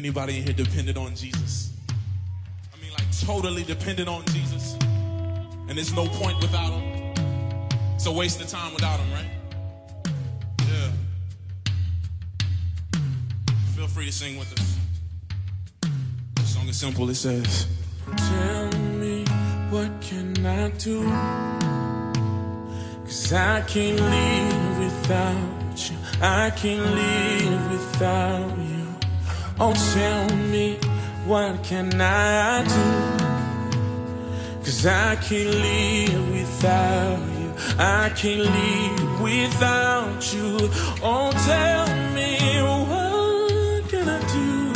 Anybody 0.00 0.38
in 0.38 0.44
here 0.44 0.54
dependent 0.54 0.96
on 0.96 1.14
Jesus? 1.14 1.74
I 2.72 2.82
mean, 2.82 2.90
like 2.92 3.04
totally 3.20 3.64
dependent 3.64 4.08
on 4.08 4.24
Jesus. 4.32 4.78
And 5.68 5.76
there's 5.76 5.92
no 5.92 6.06
point 6.06 6.40
without 6.40 6.72
him. 6.72 7.12
It's 7.96 8.06
a 8.06 8.10
waste 8.10 8.40
of 8.40 8.48
time 8.48 8.72
without 8.72 8.98
him, 8.98 9.12
right? 9.12 9.28
Yeah. 10.66 10.90
Feel 13.76 13.88
free 13.88 14.06
to 14.06 14.12
sing 14.12 14.38
with 14.38 14.50
us. 14.58 14.78
The 16.36 16.42
song 16.44 16.66
is 16.68 16.78
simple. 16.78 17.10
It 17.10 17.16
says, 17.16 17.66
Tell 18.16 18.72
me 18.72 19.26
what 19.68 19.90
can 20.00 20.46
I 20.46 20.70
do? 20.78 21.02
Cause 23.04 23.34
I 23.34 23.60
can't 23.68 24.00
live 24.00 24.78
without 24.78 25.90
you. 25.90 25.96
I 26.22 26.48
can't 26.56 26.94
live 26.94 27.70
without 27.70 28.56
you. 28.56 28.69
Oh, 29.62 29.74
tell 29.92 30.36
me 30.48 30.78
what 31.26 31.62
can 31.62 32.00
I 32.00 32.64
do? 32.64 33.20
Cause 34.64 34.86
I 34.86 35.16
can't 35.16 35.50
live 35.50 36.30
without 36.32 37.20
you. 37.38 37.52
I 37.78 38.08
can't 38.16 38.40
live 38.40 39.20
without 39.20 40.32
you. 40.32 40.70
Oh, 41.02 41.30
tell 41.44 41.86
me 42.14 42.38
what 42.62 43.88
can 43.90 44.08
I 44.08 44.20
do? 44.32 44.72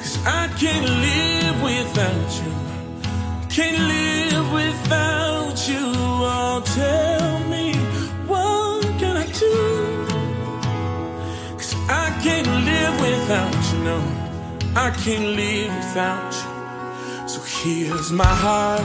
Cause 0.00 0.18
I 0.26 0.48
can't 0.58 0.88
live 1.06 1.62
without 1.62 2.30
you. 2.42 2.52
Can't 3.54 3.78
live 3.94 4.52
without 4.52 5.68
you. 5.68 5.84
Oh, 5.86 6.60
tell 6.74 7.07
without 13.28 13.72
you. 13.72 13.78
No, 13.84 13.98
I 14.74 14.90
can't 15.04 15.36
live 15.36 15.74
without 15.76 16.32
you. 16.40 17.28
So 17.28 17.40
here's 17.42 18.10
my 18.10 18.34
heart. 18.44 18.80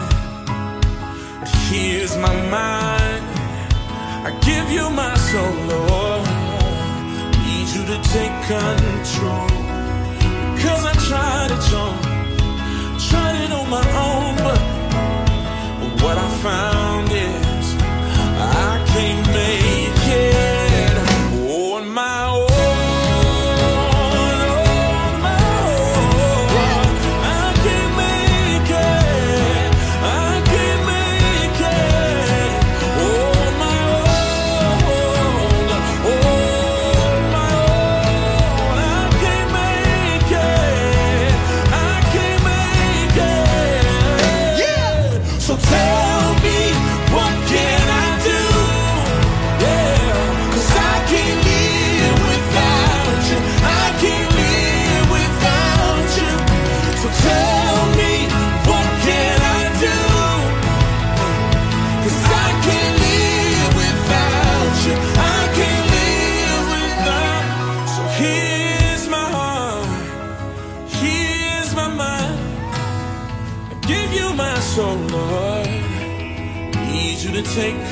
And 1.43 1.49
here's 1.69 2.17
my 2.17 2.35
mind. 2.57 3.23
I 4.27 4.31
give 4.49 4.69
you 4.69 4.89
my 4.89 5.15
soul, 5.29 5.55
Lord. 5.71 6.27
Need 7.45 7.67
you 7.75 7.83
to 7.91 7.97
take 8.15 8.35
control. 8.51 9.47
Cause 10.61 10.83
I 10.91 10.95
tried 11.07 11.51
it 11.57 11.65
all. 11.81 11.97
Tried 13.09 13.37
it 13.45 13.51
on 13.59 13.69
my 13.69 13.85
own, 14.07 14.35
but 14.47 14.63
what 16.03 16.17
I 16.17 16.29
found 16.47 17.07
is 17.11 17.65
I 18.67 18.83
can't 18.91 19.27
make 19.27 20.07
it 20.17 20.52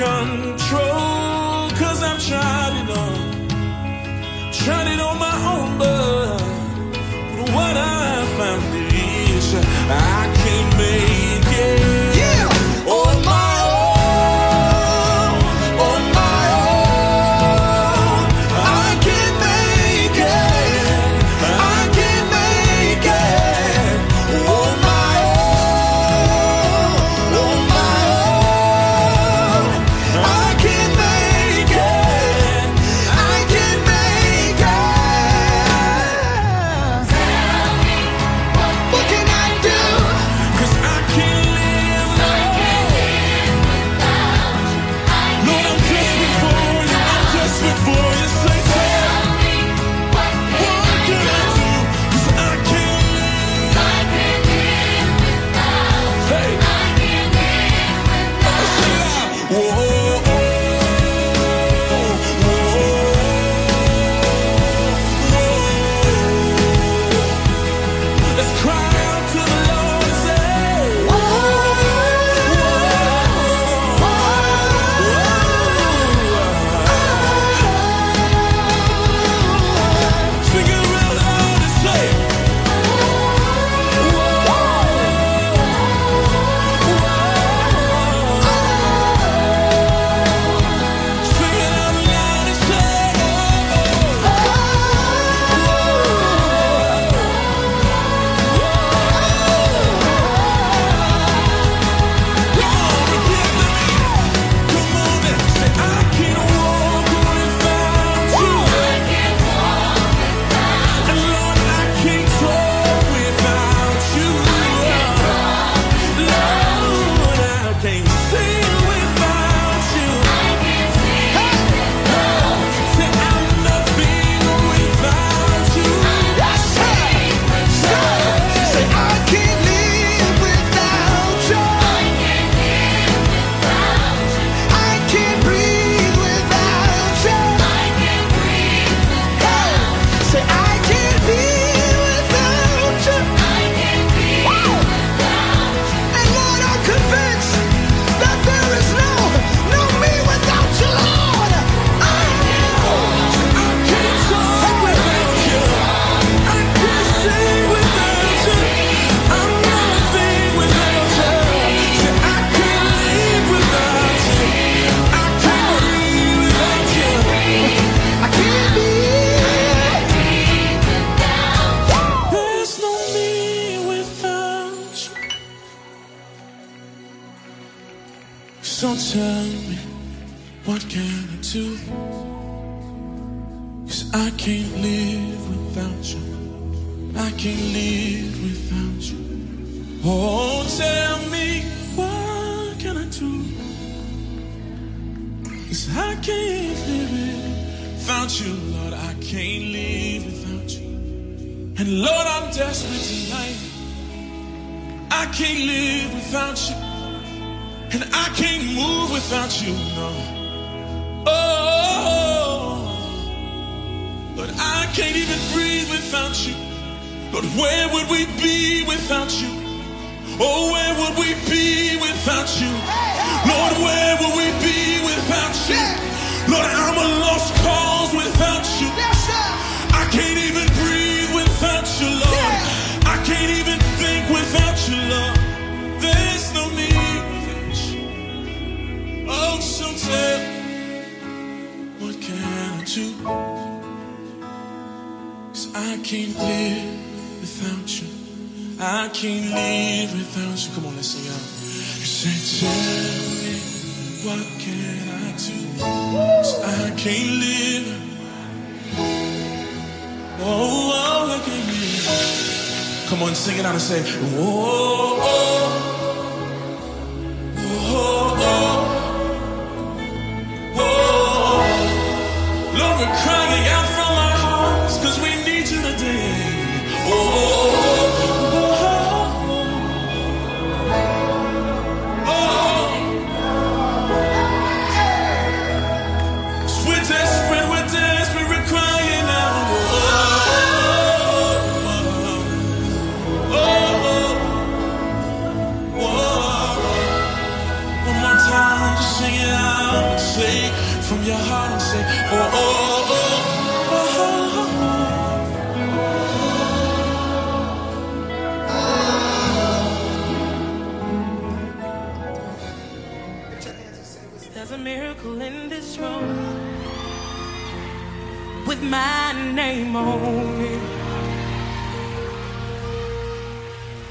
control. 0.01 1.69
Cause 1.81 2.01
I've 2.09 2.21
tried 2.29 2.73
it 2.81 2.89
all. 2.97 3.17
Tried 4.51 4.87
it 4.93 4.99
on 4.99 5.17
my 5.27 5.35
own, 5.53 5.69
but 5.81 6.41
what 7.55 7.75
I 7.77 8.25
found 8.37 8.63
is 8.93 9.47
I 9.89 10.20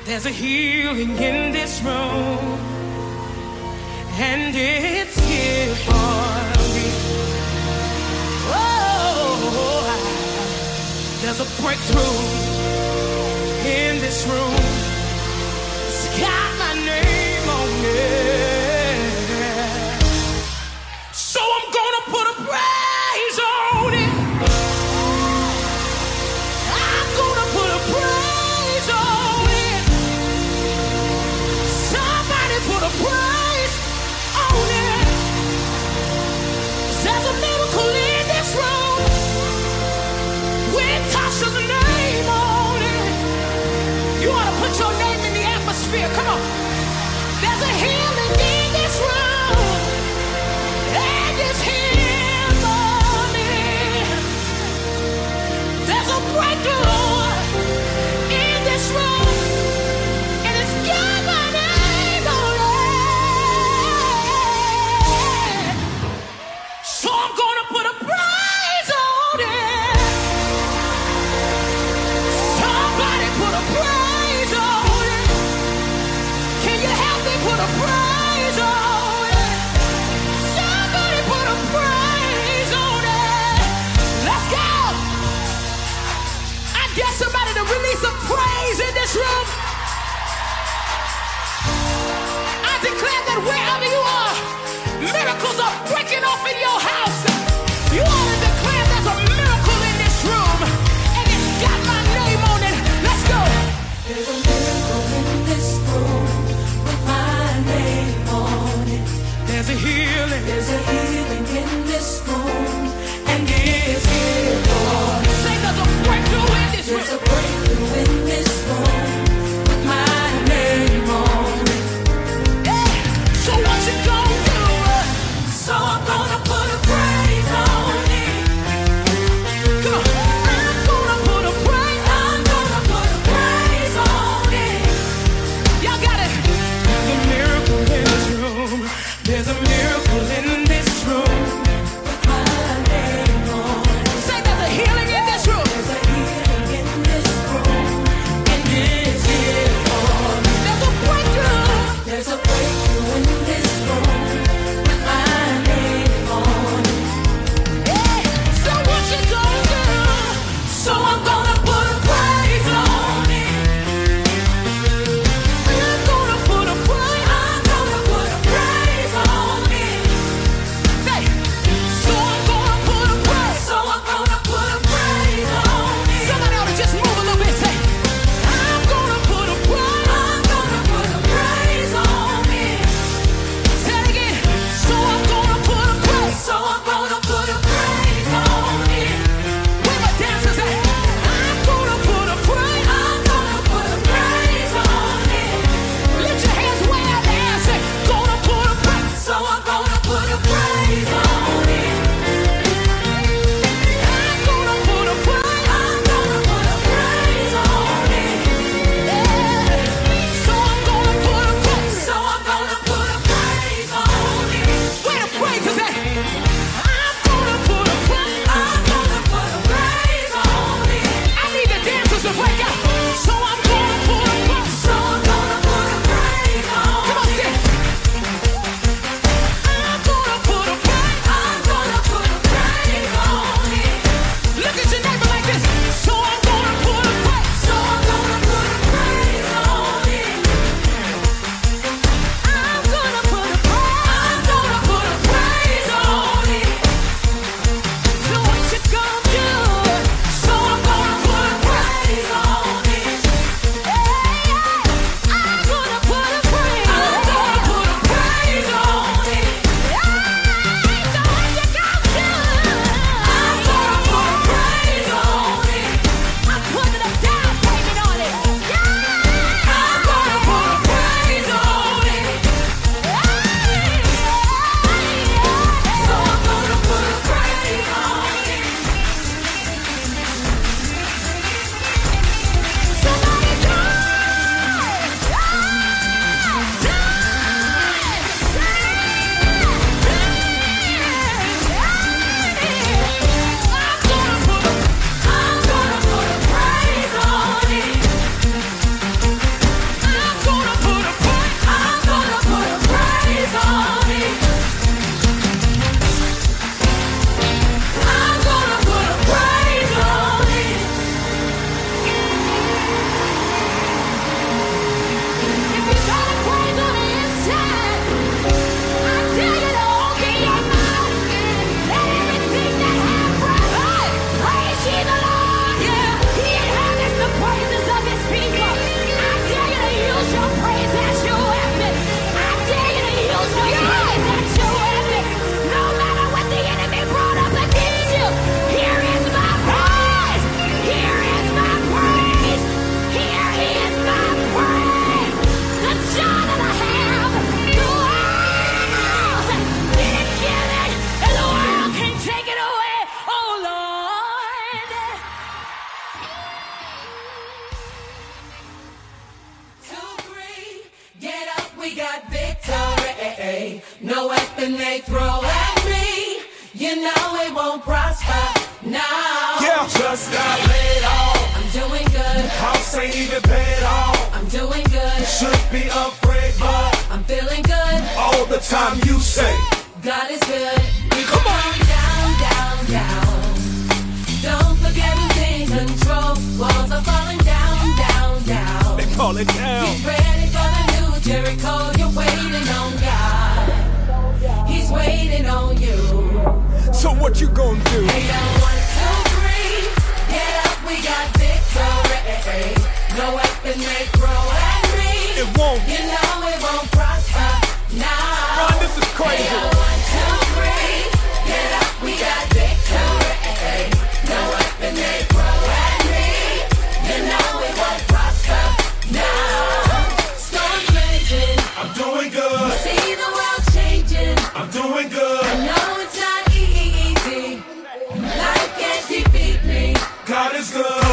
There's 0.06 0.24
a 0.24 0.30
healing 0.30 1.10
in 1.10 1.52
this 1.52 1.82
room, 1.82 2.58
and 4.18 4.54
it's 4.56 5.18
here 5.18 5.74
for 5.84 6.54
me. 6.74 6.90
Oh, 8.52 9.84
there's 11.20 11.40
a 11.40 11.62
breakthrough 11.62 12.20
in 13.70 14.00
this 14.00 14.26
room. 14.26 14.80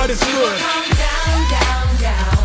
what 0.08 0.16
it's 0.16 0.24
good. 0.24 0.60
Come 0.60 0.90
down, 0.96 1.40
down, 1.52 1.88
down. 2.00 2.40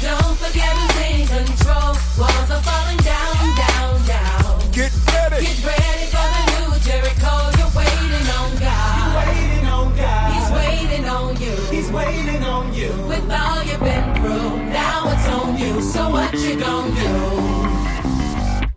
Don't 0.00 0.36
forget 0.40 0.72
who's 0.72 0.96
in 1.04 1.26
control. 1.28 1.92
Walls 2.16 2.50
are 2.50 2.62
falling 2.64 2.96
down, 3.04 3.36
down, 3.60 4.06
down. 4.06 4.72
Get 4.72 4.92
ready. 5.12 5.44
Get 5.44 5.58
ready 5.68 6.06
for 6.08 6.26
the 6.32 6.42
new 6.56 6.68
Jericho. 6.80 7.32
You're 7.60 7.74
waiting 7.76 8.26
on 8.40 8.48
God. 8.56 8.96
You're 8.96 9.16
waiting 9.20 9.66
on 9.68 9.96
God. 9.96 10.32
He's 10.32 10.50
waiting 10.56 11.04
on 11.08 11.36
you. 11.36 11.54
He's 11.76 11.90
waiting 11.92 12.42
on 12.42 12.72
you. 12.72 12.90
With 13.04 13.30
all 13.30 13.62
you've 13.62 13.80
been 13.80 14.14
through, 14.16 14.56
now 14.72 15.12
it's 15.12 15.28
on 15.28 15.58
you. 15.58 15.82
So 15.82 16.08
what 16.08 16.32
you 16.32 16.58
gonna 16.58 16.94
do? 16.94 17.12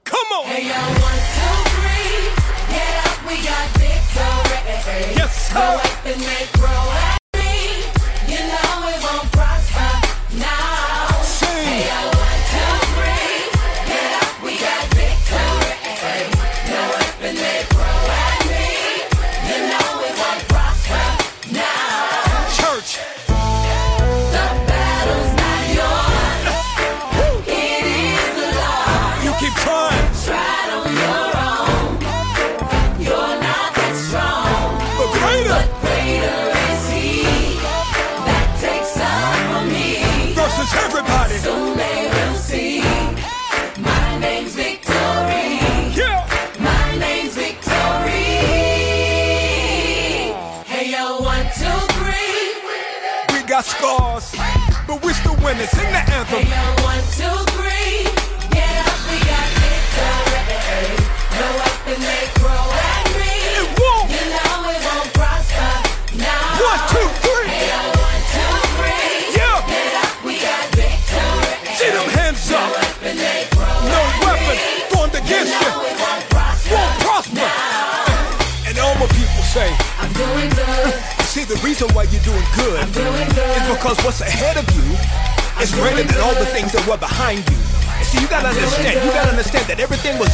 Come 0.04 0.30
on. 0.36 0.46
Hey, 0.52 0.68
y'all, 0.68 0.92
one, 1.08 1.22
two, 1.36 1.56
three. 1.80 2.28
Get 2.76 2.94
up, 3.08 3.18
we 3.24 3.36
got 3.48 3.68
victory. 3.80 5.16
Yes, 5.16 5.54
sir. 5.54 5.89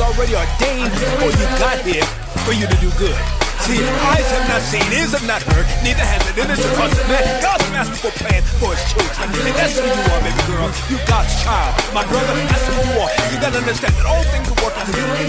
already 0.06 0.38
ordained 0.38 0.94
before 0.94 1.34
you 1.34 1.46
got 1.58 1.82
here 1.82 2.06
for 2.46 2.54
you 2.54 2.70
to 2.70 2.78
do 2.78 2.90
good. 3.02 3.18
See, 3.66 3.82
eyes 3.82 4.30
have 4.38 4.46
not 4.46 4.62
seen, 4.62 4.86
ears 4.94 5.18
have 5.18 5.26
not 5.26 5.42
heard, 5.42 5.66
neither 5.82 6.06
has 6.06 6.22
it 6.30 6.38
in 6.38 6.46
its 6.54 6.62
the 6.62 7.06
man. 7.10 7.42
God's 7.42 7.66
masterful 7.74 8.14
plan 8.22 8.44
for 8.62 8.70
his 8.78 8.84
children. 8.94 9.26
And 9.26 9.56
that's 9.58 9.80
who 9.82 9.90
you 9.90 10.06
are, 10.14 10.22
baby 10.22 10.44
girl. 10.46 10.70
You 10.94 10.98
God's 11.10 11.34
child. 11.42 11.74
My 11.90 12.06
brother, 12.06 12.38
that's 12.46 12.66
who 12.70 12.78
you 12.78 13.02
are. 13.02 13.10
You 13.34 13.42
gotta 13.42 13.58
understand 13.58 13.98
that 13.98 14.06
all 14.06 14.22
things 14.30 14.46
are 14.46 14.60
working 14.62 14.86
together. 14.94 15.26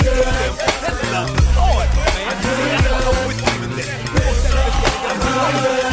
That's 0.85 1.01
love. 1.09 1.33
Lord, 1.57 1.89
man. 1.97 2.37
I. 5.49 5.86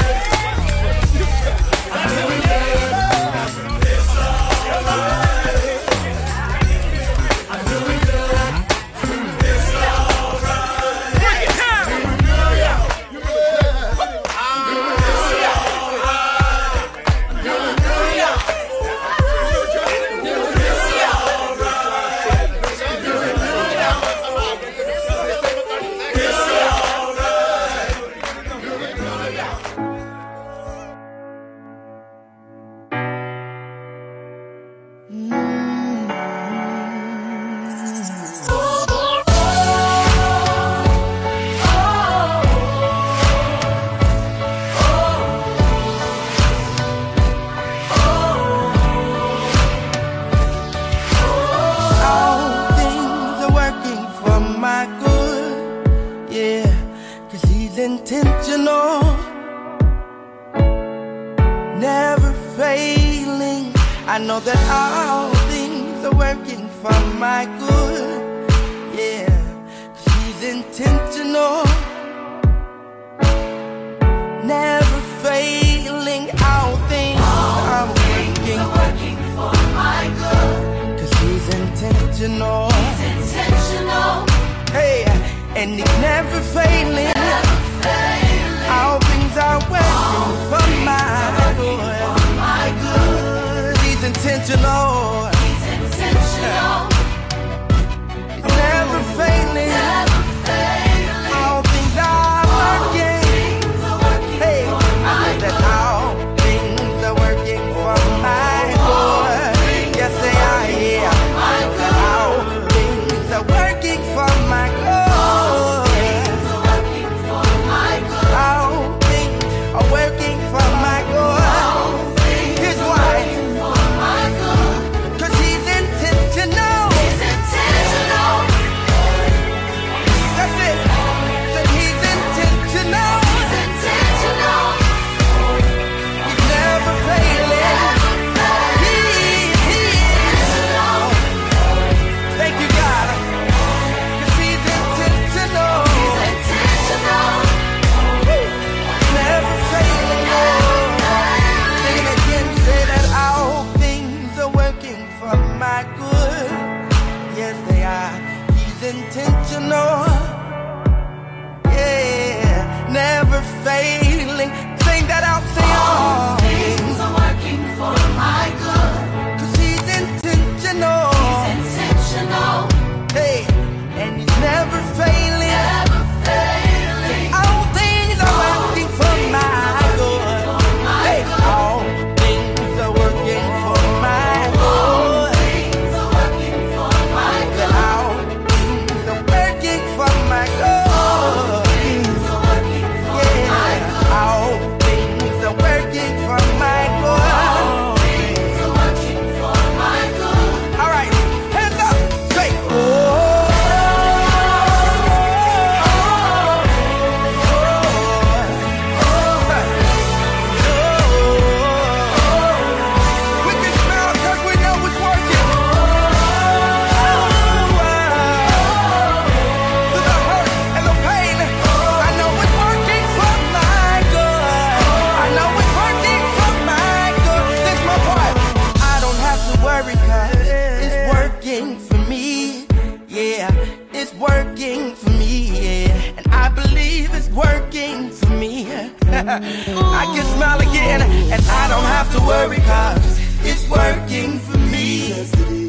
worry, 242.26 242.58
cause 242.58 243.20
it's 243.42 243.70
working 243.70 244.40
for 244.40 244.58
me. 244.58 245.10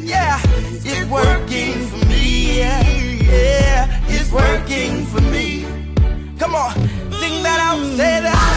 Yeah, 0.03 0.39
it's 0.43 1.09
working 1.09 1.85
for 1.87 2.05
me. 2.07 2.59
Yeah, 2.59 4.01
it's 4.07 4.31
working 4.31 5.05
for 5.05 5.21
me. 5.21 5.65
Come 6.39 6.55
on, 6.55 6.73
sing 7.19 7.43
that 7.43 7.59
out, 7.61 7.79
say 7.97 8.21
that 8.21 8.54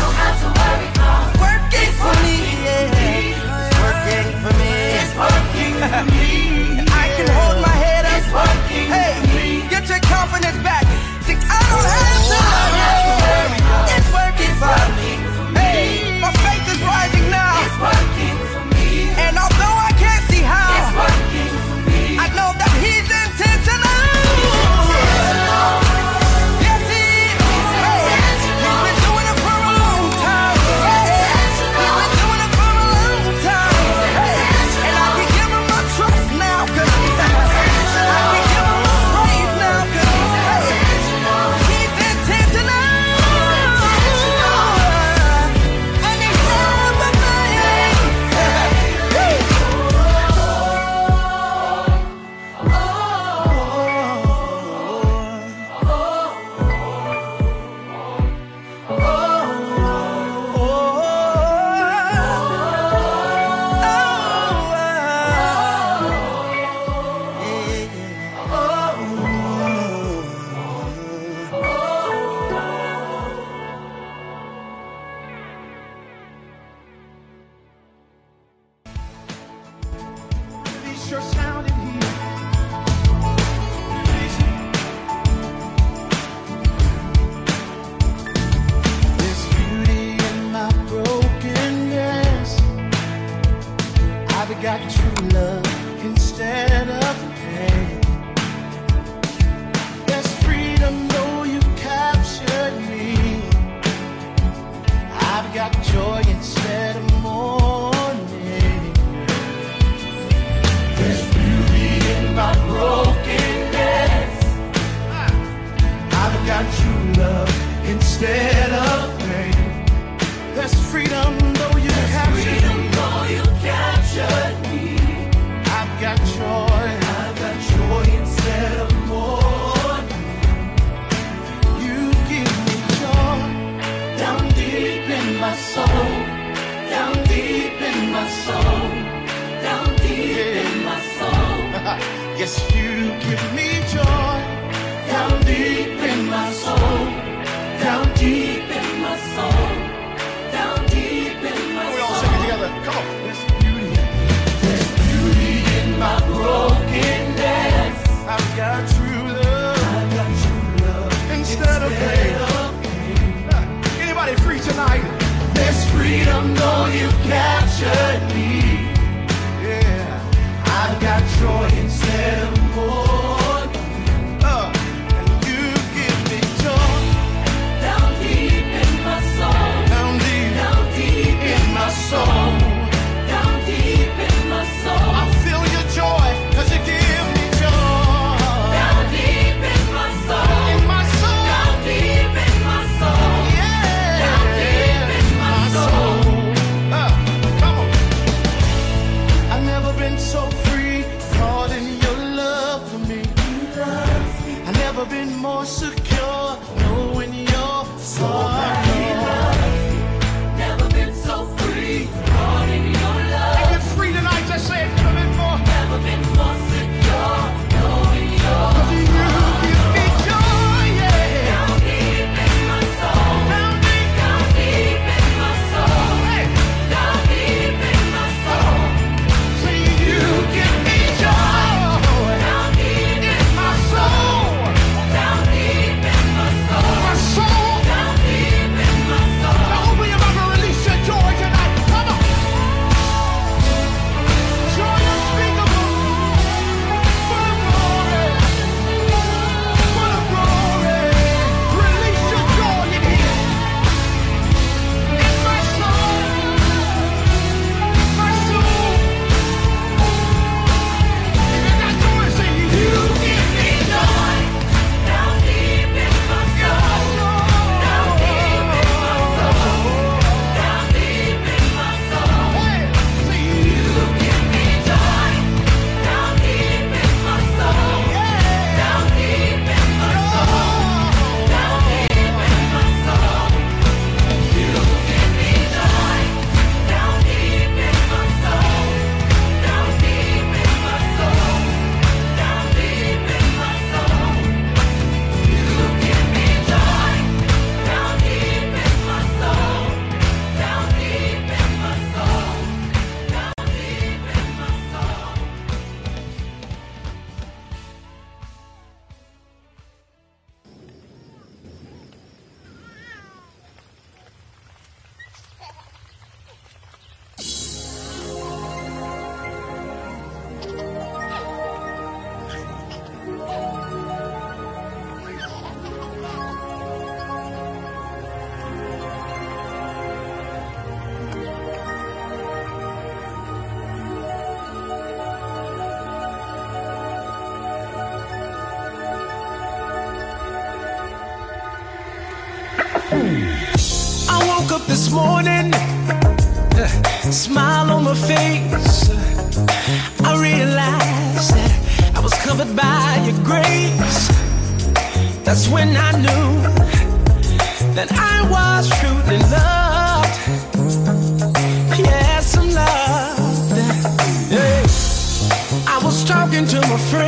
talking 366.98 367.27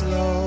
Yes, 0.00 0.37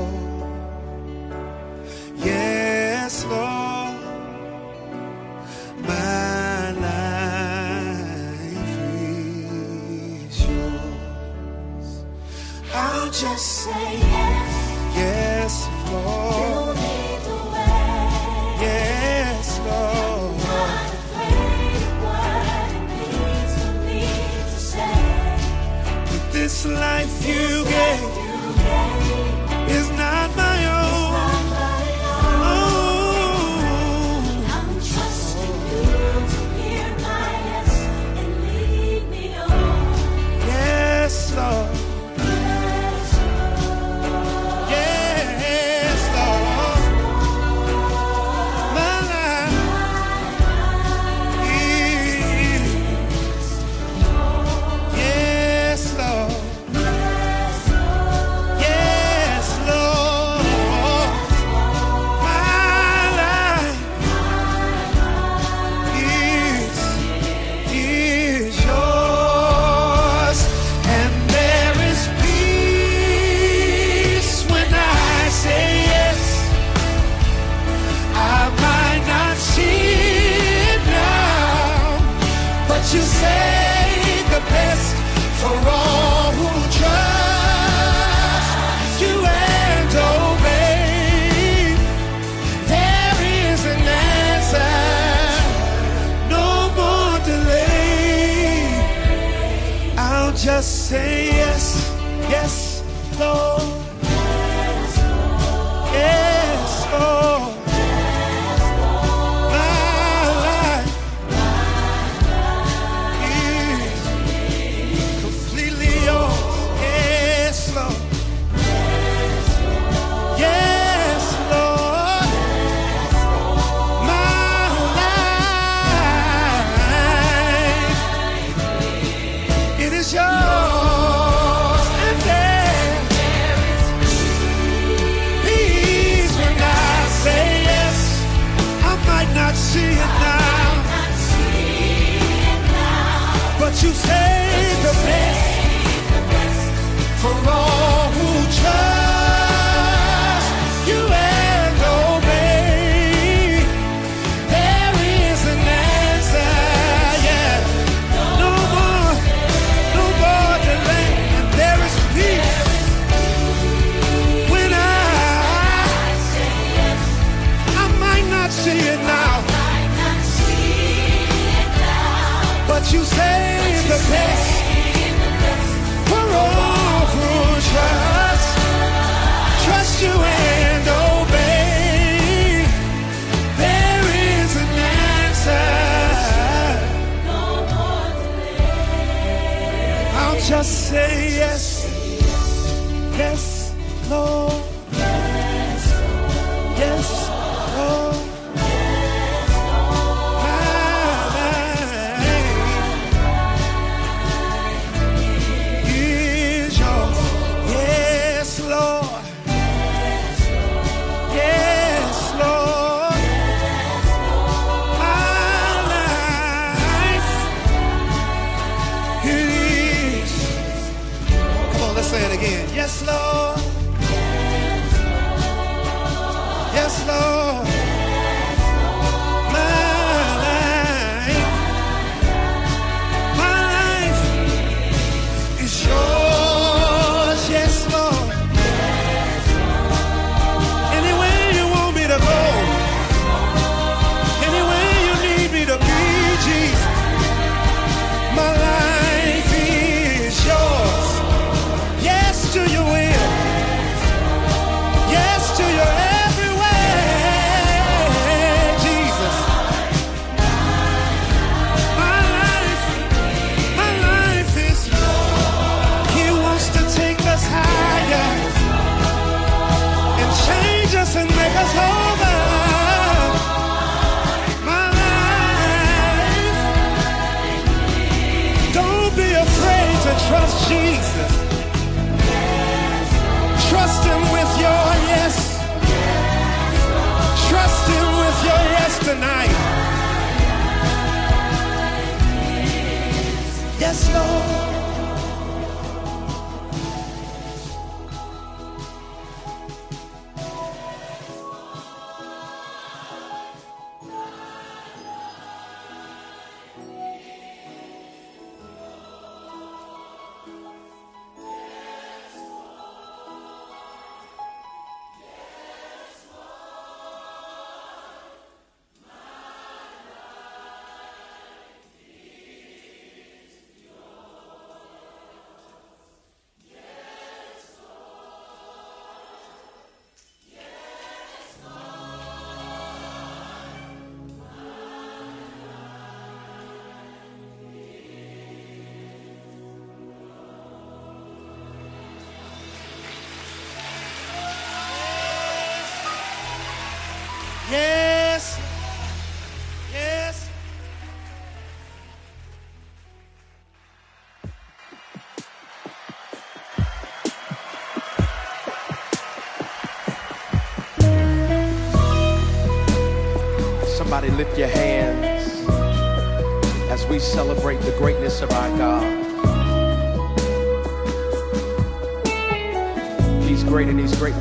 for 147.21 147.50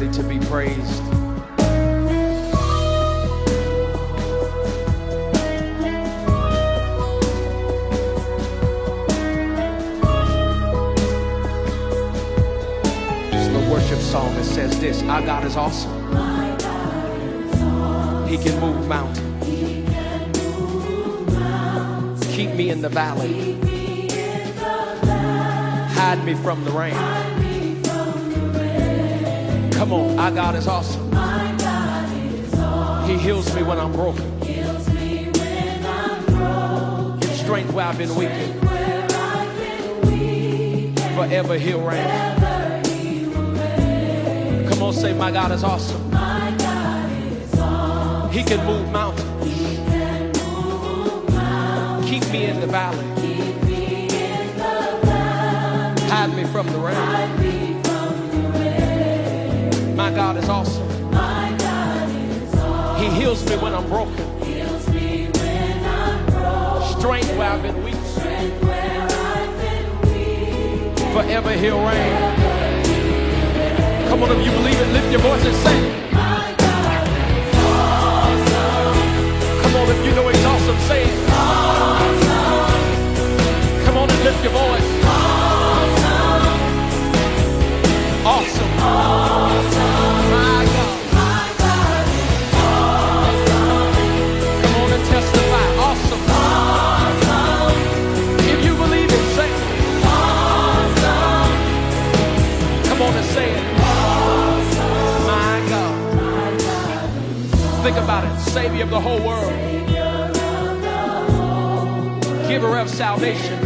he's 0.01 0.17
to 0.17 0.23
be 0.23 0.39
praised. 0.47 1.03
Worship 13.71 14.01
song 14.01 14.35
that 14.35 14.45
says 14.45 14.81
this 14.81 15.01
Our 15.05 15.23
God 15.23 15.45
is 15.45 15.57
awesome. 15.57 15.93
He 18.27 18.37
can 18.37 18.59
move 18.61 18.89
mountains. 18.89 19.47
Keep 22.35 22.55
me 22.55 22.71
in 22.71 22.81
the 22.81 22.89
valley. 22.89 23.53
Hide 25.95 26.25
me 26.25 26.35
from 26.35 26.65
the 26.65 26.73
rain. 26.73 27.20
Come 29.91 30.03
on, 30.03 30.19
our 30.21 30.31
God 30.31 30.55
is 30.55 30.69
awesome. 30.69 31.11
He 33.09 33.19
heals 33.19 33.53
me 33.57 33.65
when 33.65 33.77
I'm 33.77 33.91
broken. 33.91 34.39
Gives 34.39 34.87
strength 37.37 37.73
where 37.73 37.87
I've 37.87 37.99
been 37.99 38.15
weak. 38.15 38.31
Forever 41.17 41.59
he'll 41.59 41.81
reign. 41.81 42.09
Come 44.69 44.81
on, 44.81 44.93
say, 44.93 45.13
my 45.13 45.33
God 45.33 45.51
is 45.51 45.65
awesome. 45.65 46.01
He 48.31 48.45
can 48.45 48.65
move 48.65 48.93
mountains. 48.93 49.29
Keep 52.09 52.31
me 52.31 52.45
in 52.45 52.61
the 52.61 52.69
valley. 52.69 53.07
Hide 56.09 56.37
me 56.37 56.45
from 56.45 56.69
the 56.69 56.79
rain. 56.79 57.40
My 60.11 60.17
God 60.17 60.37
is 60.39 60.49
awesome. 60.49 60.89
He 62.99 63.09
heals 63.11 63.49
me 63.49 63.57
when 63.59 63.73
I'm 63.73 63.87
broken. 63.89 64.17
Strength 66.99 67.37
where 67.39 67.49
I've 67.49 67.63
been 67.63 67.85
weak. 67.85 67.95
Forever 71.15 71.53
he'll 71.53 71.79
reign. 71.87 72.17
Come 74.09 74.25
on, 74.25 74.33
if 74.33 74.45
you 74.45 74.51
believe 74.51 74.81
it, 74.81 74.89
lift 74.95 75.13
your 75.13 75.21
voice 75.21 75.45
and 75.47 75.57
say. 75.59 75.79
Come 79.63 79.77
on, 79.77 79.89
if 79.91 80.05
you 80.05 80.13
know 80.17 80.27
he's 80.27 80.45
awesome, 80.45 80.79
say 80.89 81.05
it. 81.05 81.29
Come 83.85 83.97
on 83.97 84.11
and 84.11 84.25
lift 84.25 84.43
your 84.43 84.53
voice. 84.55 85.00
Savior 108.61 108.83
of 108.83 108.91
the 108.91 109.01
whole 109.01 109.23
world. 109.27 109.55
Giver 112.47 112.79
of 112.79 112.91
salvation. 112.91 113.59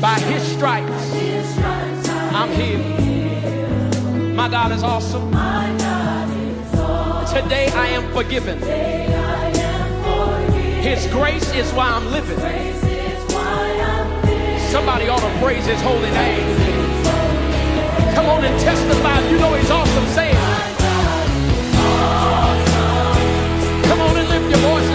By 0.00 0.18
his 0.20 0.42
stripes, 0.54 1.12
I'm 2.32 2.50
healed. 2.52 4.34
My 4.34 4.48
God 4.48 4.72
is 4.72 4.82
awesome. 4.82 5.30
Today 7.36 7.68
I 7.74 7.88
am 7.88 8.10
forgiven. 8.14 8.58
His 10.80 11.06
grace 11.12 11.54
is 11.54 11.70
why 11.74 11.86
I'm 11.86 12.06
living. 12.10 12.38
Somebody 14.70 15.06
ought 15.10 15.20
to 15.20 15.38
praise 15.38 15.66
his 15.66 15.82
holy 15.82 16.10
name. 16.22 16.46
Come 18.14 18.24
on 18.24 18.42
and 18.42 18.58
testify. 18.58 19.20
You 19.28 19.38
know 19.38 19.52
he's 19.52 19.70
awesome. 19.70 20.06
Say 20.14 20.30
it. 20.30 20.79
Your 24.50 24.58
voice 24.58 24.89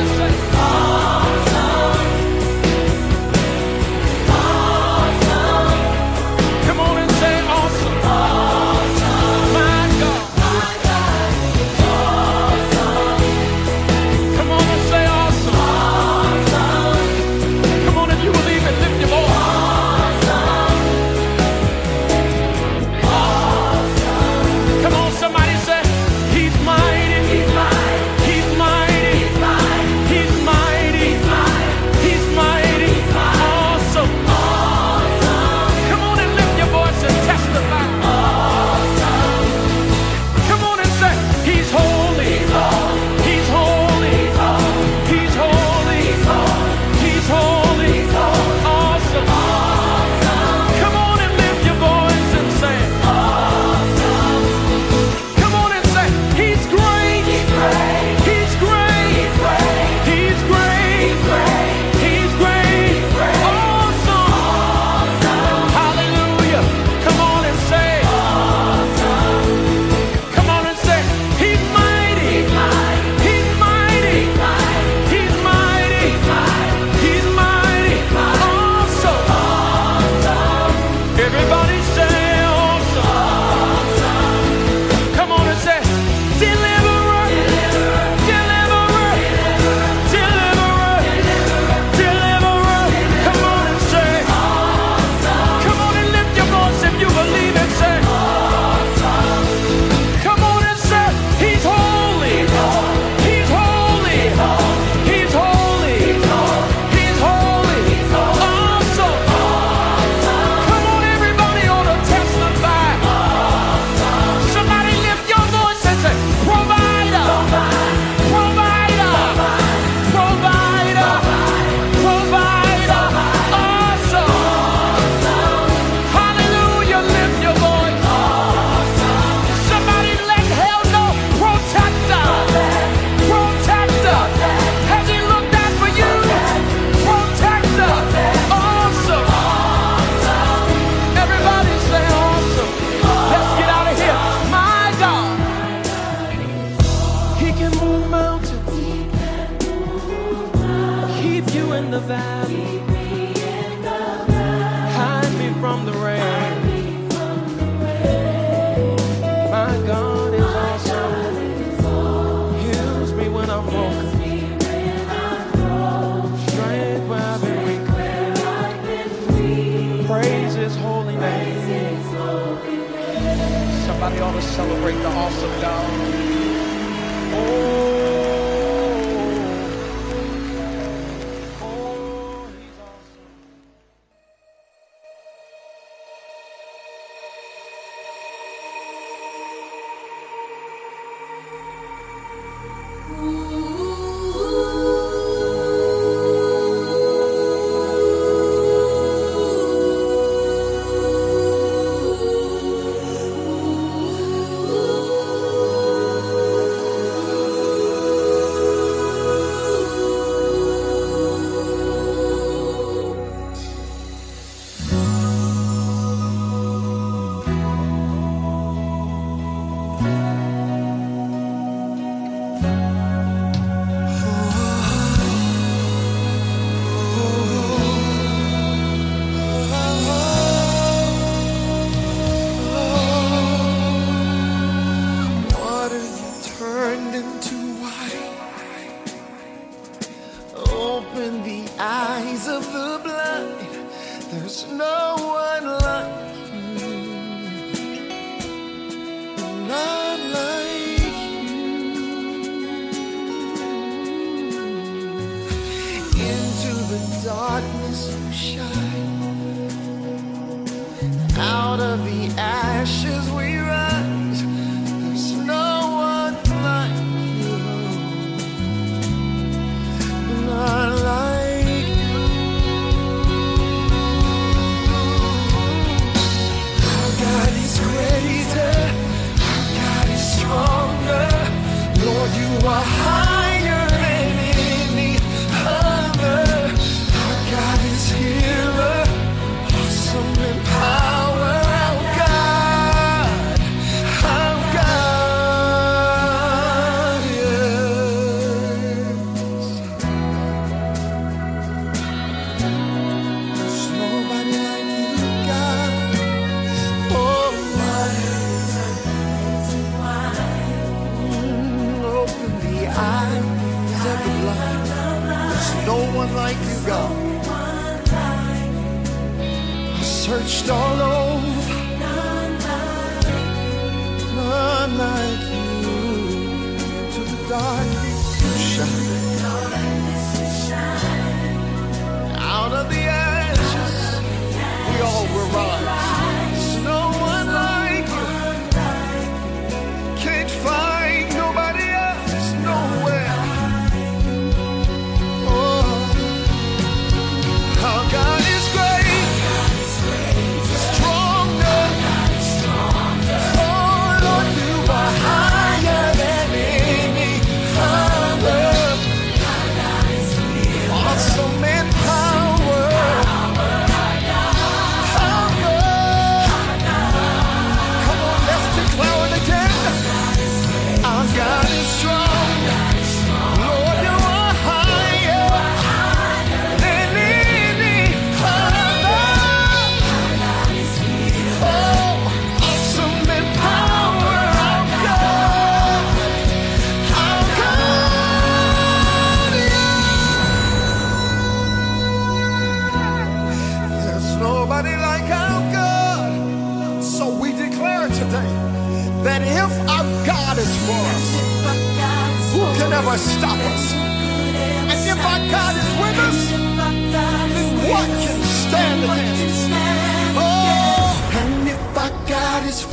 celebrate 174.85 175.01
the 175.01 175.15
awesome 175.17 175.61
God. 175.61 175.94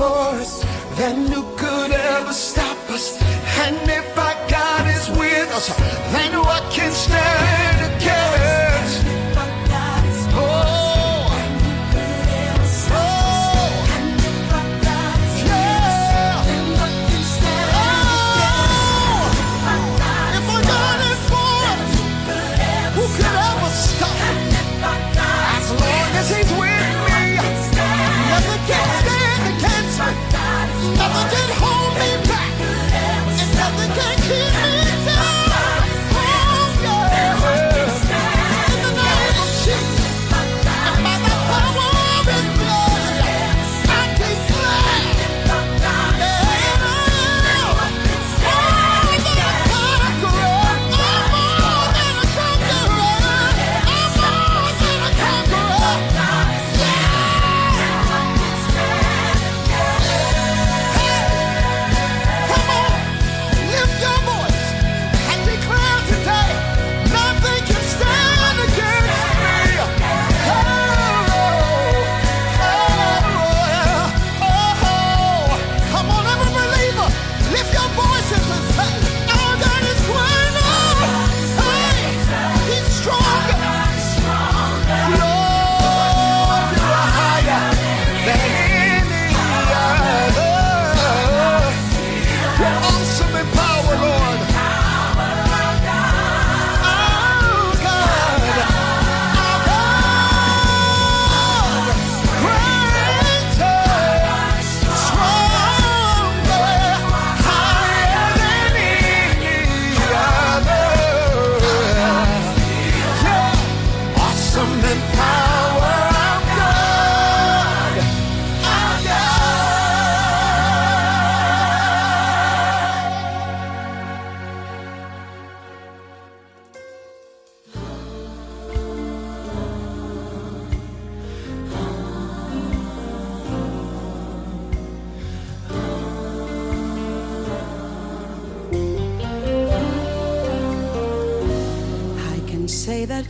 God 0.02 0.40
is 0.40 0.64
for 0.64 1.51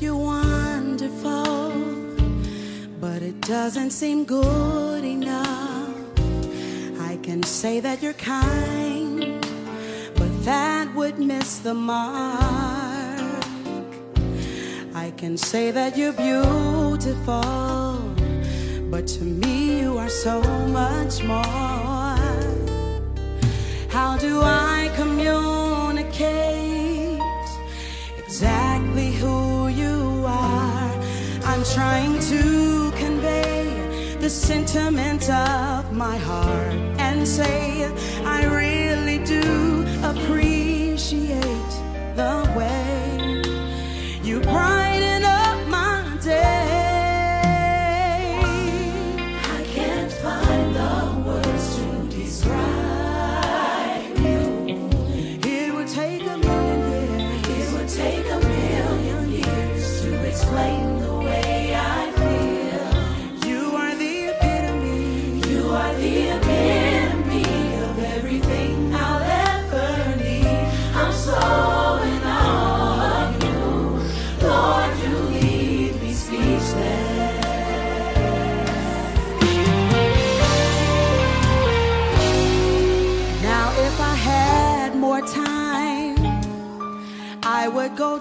you're 0.03 0.17
wonderful, 0.17 1.73
but 3.01 3.23
it 3.23 3.41
doesn't 3.43 3.91
seem 3.91 4.25
good 4.25 5.05
enough. 5.05 5.95
I 7.01 7.17
can 7.23 7.45
say 7.45 7.79
that 7.79 8.03
you're 8.03 8.13
kind, 8.15 9.41
but 10.17 10.45
that 10.45 10.93
would 10.97 11.21
miss 11.21 11.59
the 11.59 11.75
mark. 11.75 12.43
I 14.93 15.13
can 15.17 15.37
say 15.37 15.71
that 15.71 15.97
you're 15.97 16.13
beautiful, 16.13 17.45
but 18.91 19.07
to 19.07 19.23
me 19.23 19.83
you 19.83 19.99
are 19.99 20.09
so 20.09 20.43
much 20.81 21.23
more. 21.23 21.45
How 23.89 24.17
do 24.19 24.41
I 24.43 24.91
communicate 24.97 25.52
trying 31.75 32.19
to 32.21 32.91
convey 32.97 34.17
the 34.21 34.29
sentiment 34.29 35.31
of 35.31 35.91
my 35.93 36.19
heart 36.19 36.75
and 36.99 37.27
say 37.27 37.85
I 38.25 38.45
really 38.45 39.25
do 39.25 39.87
appreciate 40.05 41.73
the 42.15 42.53
way 42.55 43.43
you 44.23 44.41
brighten 44.41 45.25
up 45.25 45.67
my 45.69 46.19
day. 46.23 46.52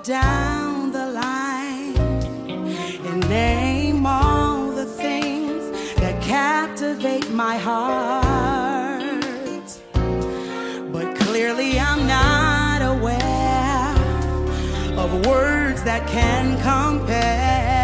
Down 0.03 0.91
the 0.91 1.05
line 1.05 1.95
and 3.05 3.29
name 3.29 4.03
all 4.05 4.71
the 4.71 4.85
things 4.85 5.69
that 5.97 6.19
captivate 6.23 7.29
my 7.31 7.55
heart. 7.57 8.21
But 10.91 11.15
clearly, 11.17 11.79
I'm 11.79 12.07
not 12.07 12.81
aware 12.81 13.95
of 14.97 15.25
words 15.27 15.83
that 15.83 16.07
can 16.07 16.57
compare. 16.61 17.80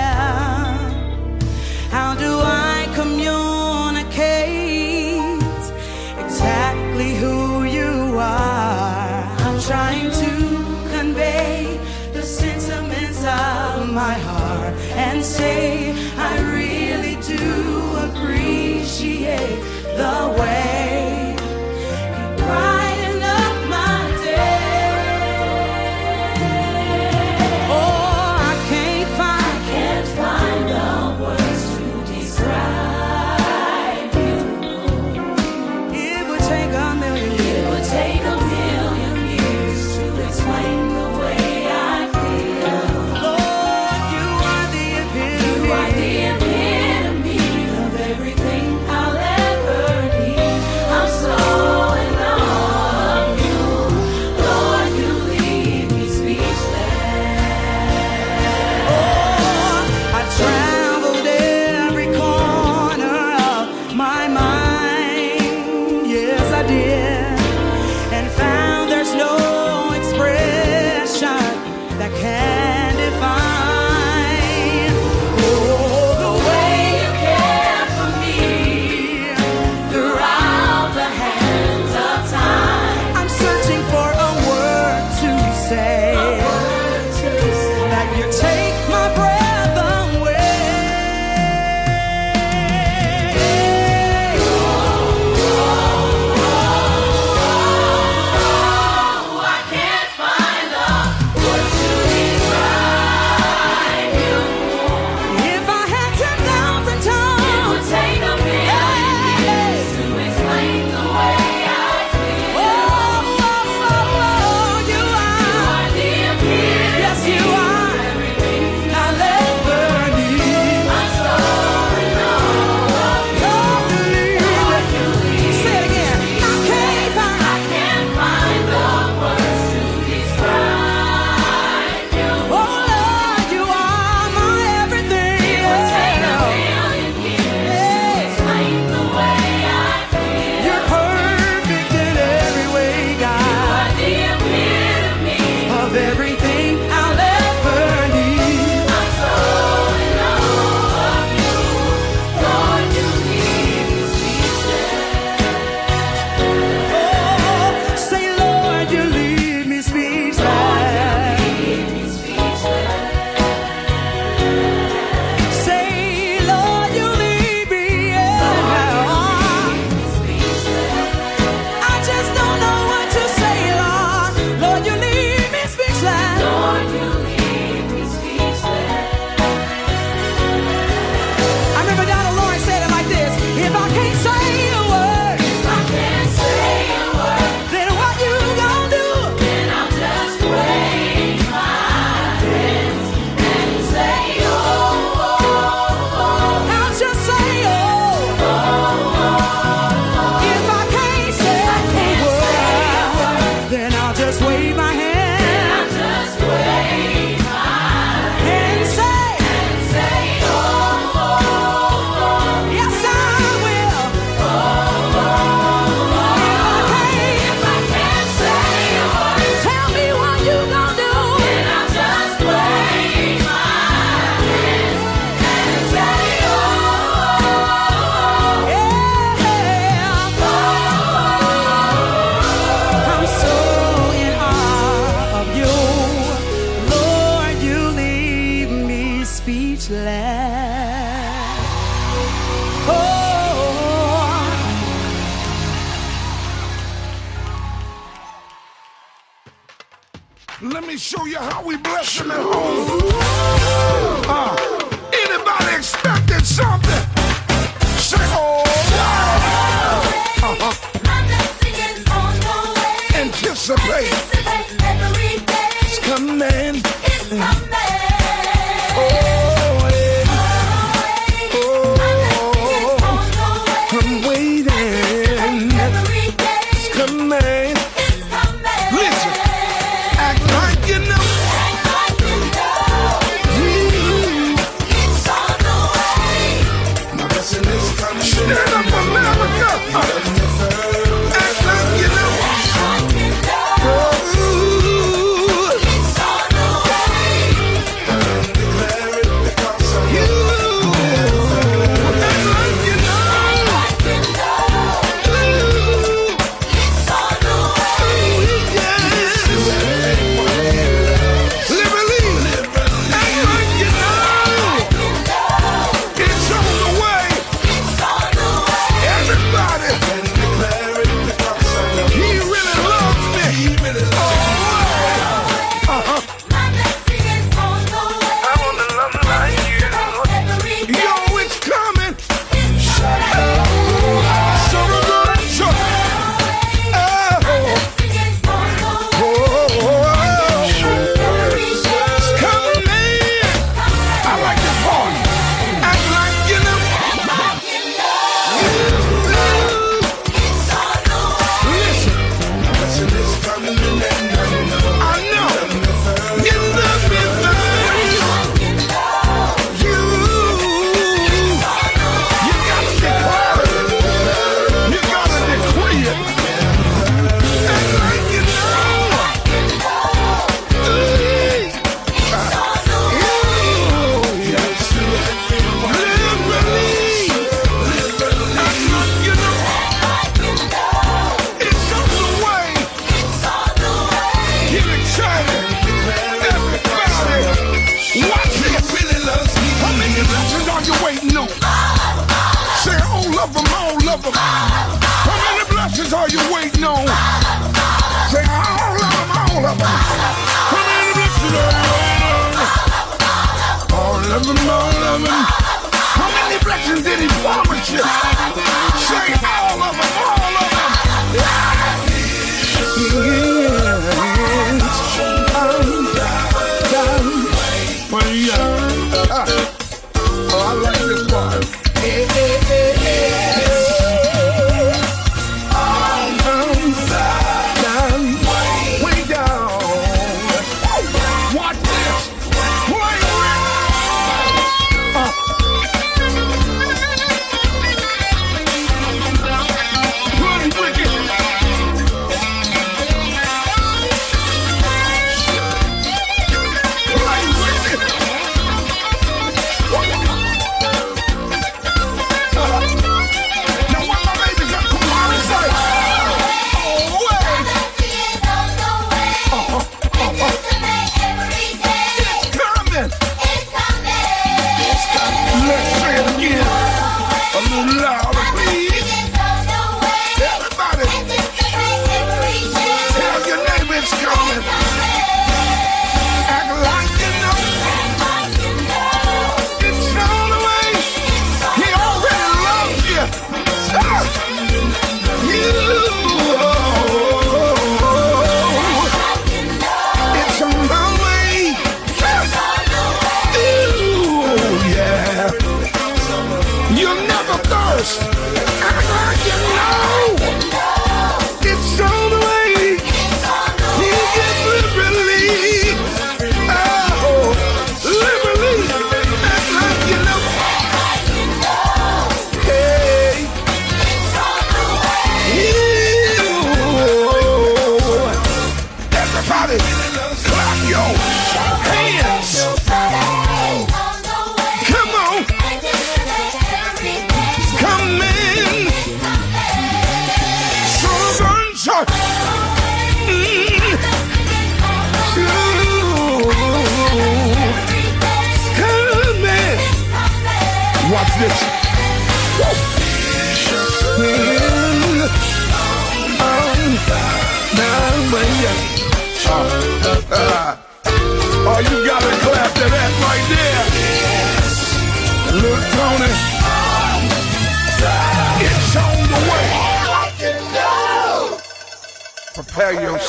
My 13.97 14.13
heart 14.13 14.75
and 14.95 15.25
say 15.25 15.91
I 16.17 16.39
really 16.53 17.15
do 17.23 17.86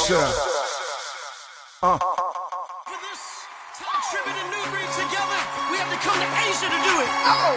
Prepare 0.08 0.24
yourself. 0.24 1.82
Uh. 1.82 1.98
For 2.00 2.96
this 2.96 3.44
time 3.76 4.00
tripping 4.08 4.40
and 4.40 4.48
new 4.48 4.64
breed 4.72 4.88
together, 4.96 5.40
we 5.68 5.76
have 5.76 5.92
to 5.92 6.00
come 6.00 6.16
to 6.16 6.28
Asia 6.48 6.64
to 6.64 6.80
do 6.80 6.94
it. 7.04 7.08
Oh, 7.28 7.52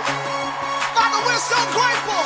Father, 0.91 1.24
we're 1.24 1.39
so 1.47 1.56
grateful 1.72 2.24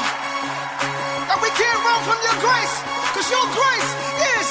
that 1.29 1.37
we 1.45 1.49
can't 1.53 1.77
run 1.85 2.01
from 2.09 2.17
your 2.25 2.37
grace, 2.41 2.73
because 3.13 3.29
your 3.29 3.45
grace 3.53 3.91
is 4.33 4.47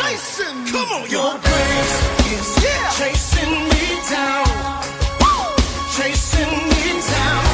chasing. 0.00 0.56
Come 0.72 0.96
on, 0.96 1.04
your 1.12 1.36
grace 1.44 1.92
is 2.32 2.64
Yeah. 2.64 2.88
chasing 2.96 3.68
me 3.68 4.00
down, 4.08 4.48
chasing 5.92 6.56
me 6.72 7.04
down. 7.04 7.47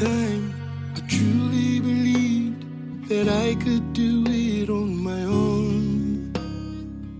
Time 0.00 0.54
I 0.96 1.00
truly 1.08 1.80
believed 1.80 3.08
that 3.08 3.28
I 3.28 3.56
could 3.56 3.92
do 3.92 4.24
it 4.28 4.70
on 4.70 4.96
my 4.96 5.22
own. 5.24 6.30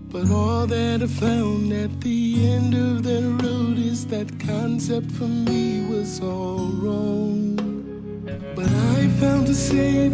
But 0.09 0.31
all 0.31 0.65
that 0.65 1.01
I 1.03 1.07
found 1.07 1.73
at 1.73 1.99
the 1.99 2.47
end 2.47 2.73
of 2.75 3.03
that 3.03 3.23
road 3.43 3.77
is 3.77 4.05
that 4.07 4.27
concept 4.39 5.11
for 5.11 5.27
me 5.27 5.85
was 5.89 6.21
all 6.21 6.69
wrong. 6.81 7.57
But 8.55 8.71
I 8.71 9.07
found 9.19 9.49
a 9.49 9.53
Savior 9.53 10.08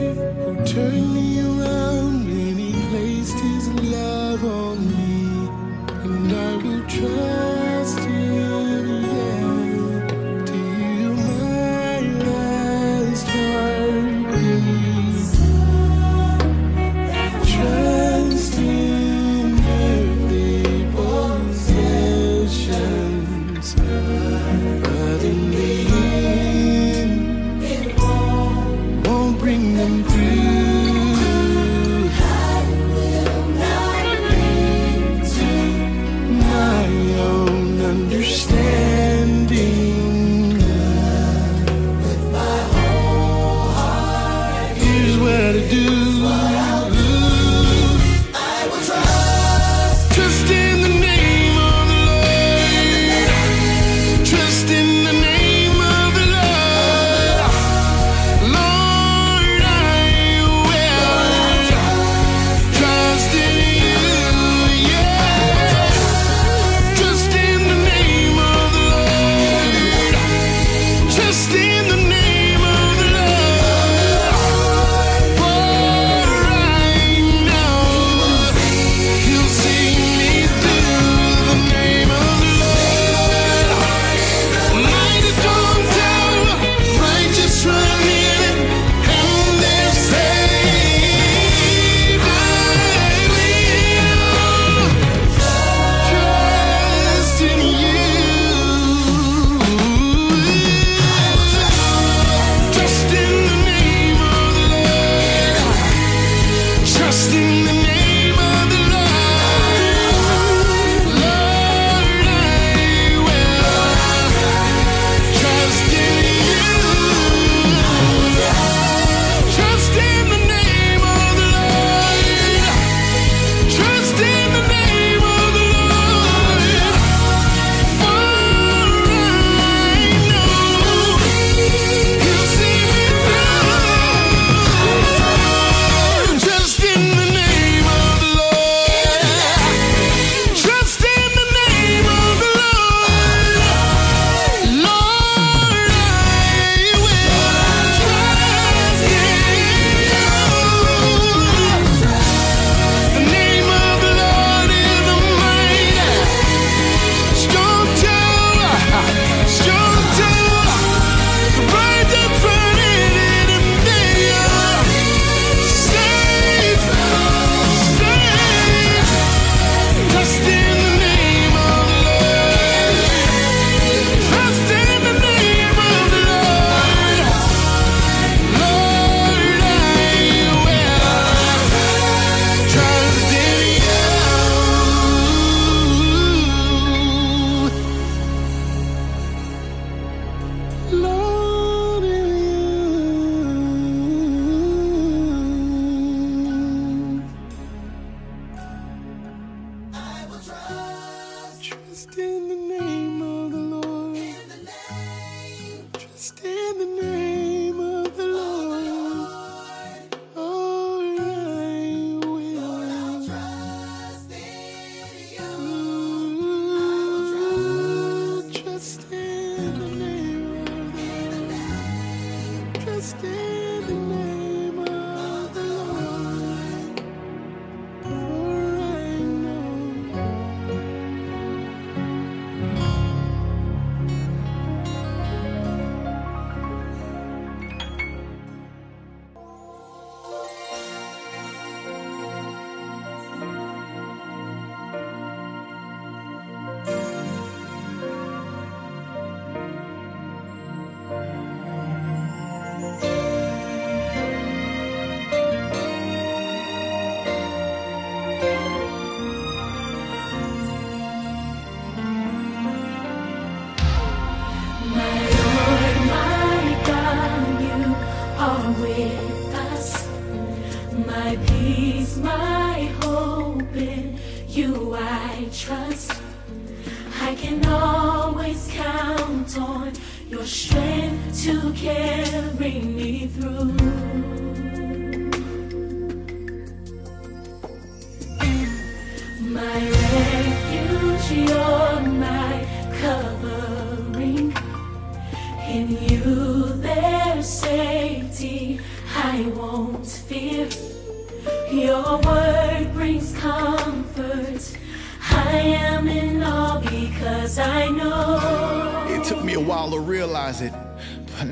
to 281.45 281.71
care. 281.73 282.14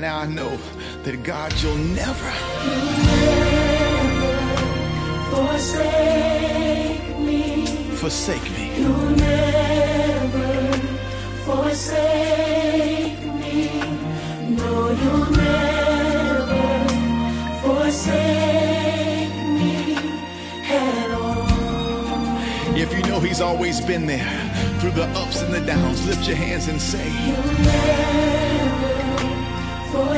now 0.04 0.18
I 0.18 0.26
know 0.26 0.58
that 1.04 1.22
God, 1.22 1.50
you'll 1.62 1.76
never, 1.76 2.30
You 2.66 2.76
never 3.16 4.34
forsake 5.30 7.00
me. 7.20 7.66
Forsake 8.02 8.48
me. 8.56 8.64
You'll 8.80 9.10
never 9.30 10.52
forsake 11.46 13.22
me. 13.40 13.56
No, 14.60 14.72
you'll 15.00 15.30
never 15.48 16.66
forsake 17.64 19.34
me 19.60 19.74
at 20.68 21.10
all. 21.12 22.76
If 22.76 22.92
you 22.94 23.02
know 23.08 23.20
He's 23.20 23.40
always 23.40 23.80
been 23.80 24.04
there 24.06 24.32
through 24.80 24.96
the 25.00 25.06
ups 25.22 25.40
and 25.40 25.54
the 25.54 25.62
downs, 25.62 26.06
lift 26.06 26.28
your 26.28 26.36
hands 26.36 26.68
and 26.68 26.78
say, 26.78 27.08